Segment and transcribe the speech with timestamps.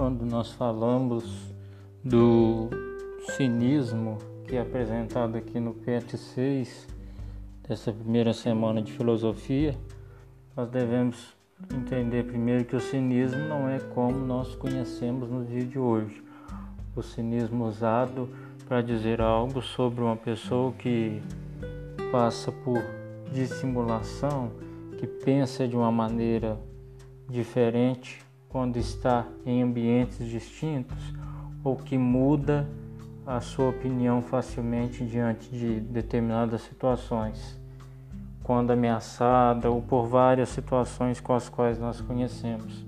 [0.00, 1.52] quando nós falamos
[2.02, 2.70] do
[3.36, 4.16] cinismo
[4.48, 6.88] que é apresentado aqui no PET 6
[7.68, 9.76] dessa primeira semana de filosofia,
[10.56, 11.36] nós devemos
[11.74, 16.24] entender primeiro que o cinismo não é como nós conhecemos no dia de hoje.
[16.96, 18.26] O cinismo usado
[18.66, 21.20] para dizer algo sobre uma pessoa que
[22.10, 22.82] passa por
[23.34, 24.50] dissimulação,
[24.96, 26.58] que pensa de uma maneira
[27.28, 30.98] diferente quando está em ambientes distintos
[31.64, 32.68] ou que muda
[33.24, 37.58] a sua opinião facilmente diante de determinadas situações,
[38.42, 42.84] quando ameaçada ou por várias situações com as quais nós conhecemos.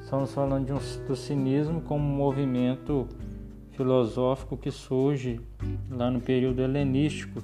[0.00, 3.06] Estamos falando de um, do cinismo como um movimento
[3.72, 5.38] filosófico que surge
[5.90, 7.42] lá no período helenístico,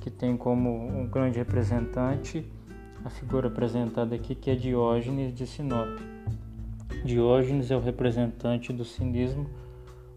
[0.00, 2.44] que tem como um grande representante
[3.04, 6.02] a figura apresentada aqui, que é Diógenes de Sinope.
[7.04, 9.48] Diógenes é o representante do cinismo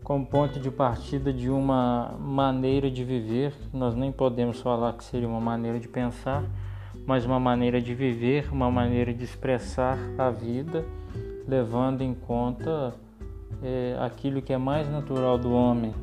[0.03, 3.53] como ponto de partida de uma maneira de viver.
[3.71, 6.43] Nós nem podemos falar que seria uma maneira de pensar,
[7.05, 10.83] mas uma maneira de viver, uma maneira de expressar a vida,
[11.47, 12.93] levando em conta
[13.61, 15.93] é, aquilo que é mais natural do homem,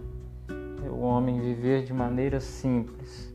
[0.84, 3.28] é o homem viver de maneira simples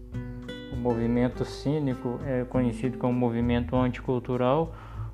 [0.73, 4.73] o movimento cínico é conhecido como movimento anticultural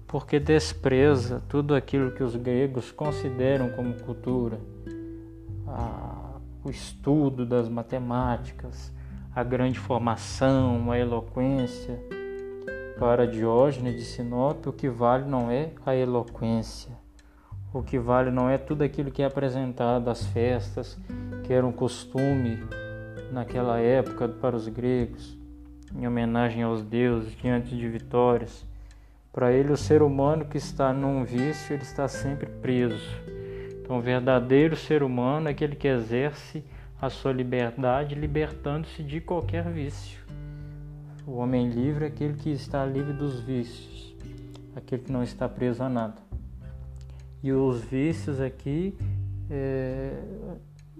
[0.09, 4.59] porque despreza tudo aquilo que os gregos consideram como cultura,
[6.63, 8.91] o estudo das matemáticas,
[9.35, 11.99] a grande formação, a eloquência.
[12.97, 16.91] Para Diógenes de Sinope, o que vale não é a eloquência,
[17.71, 20.97] o que vale não é tudo aquilo que é apresentado às festas,
[21.45, 22.57] que era um costume
[23.31, 25.37] naquela época para os gregos,
[25.95, 28.67] em homenagem aos deuses, diante de vitórias.
[29.39, 33.07] Para ele, o ser humano que está num vício, ele está sempre preso.
[33.81, 36.61] Então, o verdadeiro ser humano é aquele que exerce
[37.01, 40.19] a sua liberdade, libertando-se de qualquer vício.
[41.25, 44.13] O homem livre é aquele que está livre dos vícios,
[44.75, 46.21] aquele que não está preso a nada.
[47.41, 48.93] E os vícios aqui
[49.49, 50.21] é,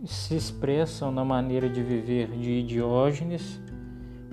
[0.05, 3.59] se expressam na maneira de viver de Diógenes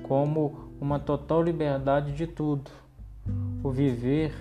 [0.04, 2.70] como uma total liberdade de tudo,
[3.66, 4.32] o viver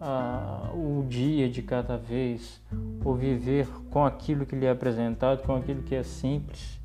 [0.00, 2.60] ah, o dia de cada vez,
[3.04, 6.78] o viver com aquilo que lhe é apresentado, com aquilo que é simples.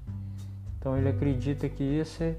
[0.80, 2.36] Então ele acredita que esse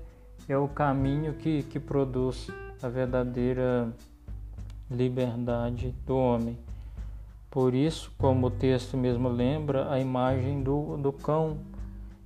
[0.48, 2.50] é o caminho que, que produz
[2.82, 3.92] a verdadeira
[4.90, 6.58] liberdade do homem.
[7.48, 11.58] Por isso, como o texto mesmo lembra, a imagem do, do cão,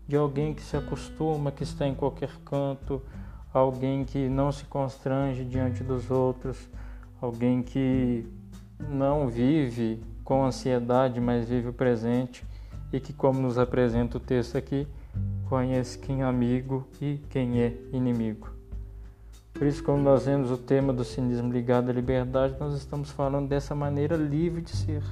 [0.09, 3.03] de alguém que se acostuma, que está em qualquer canto,
[3.53, 6.69] alguém que não se constrange diante dos outros,
[7.23, 8.27] alguém que
[8.91, 12.45] não vive com ansiedade, mas vive o presente
[12.93, 14.87] e que, como nos apresenta o texto aqui,
[15.49, 18.51] conhece quem é amigo e quem é inimigo.
[19.55, 23.49] Por isso, quando nós vemos o tema do cinismo ligado à liberdade, nós estamos falando
[23.49, 25.03] dessa maneira livre de ser.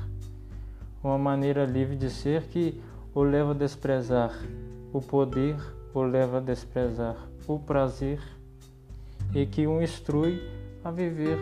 [1.04, 2.80] Uma maneira livre de ser que
[3.14, 4.32] o leva a desprezar
[4.92, 5.56] o poder,
[5.94, 7.16] o leva a desprezar
[7.46, 8.20] o prazer
[9.34, 10.42] e que o instrui
[10.82, 11.38] a viver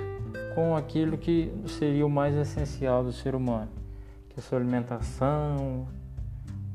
[0.59, 3.71] com aquilo que seria o mais essencial do ser humano,
[4.29, 5.87] que é a sua alimentação,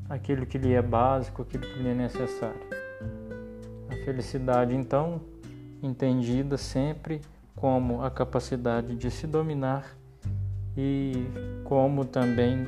[0.08, 2.62] aquilo que lhe é básico, aquilo que lhe é necessário.
[3.90, 5.20] A felicidade, então,
[5.82, 7.20] entendida sempre
[7.58, 9.98] como a capacidade de se dominar
[10.78, 11.28] e
[11.66, 12.66] como também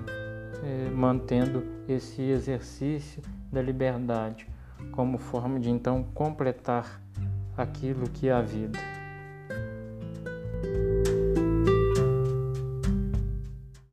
[0.66, 4.50] eh, mantendo esse exercício da liberdade
[4.92, 7.00] como forma de então completar
[7.56, 9.05] aquilo que é a vida.